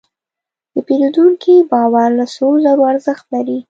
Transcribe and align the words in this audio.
د 0.73 0.75
پیرودونکي 0.87 1.53
باور 1.71 2.09
له 2.19 2.25
سرو 2.33 2.51
زرو 2.63 2.83
ارزښت 2.93 3.25
لري. 3.33 3.57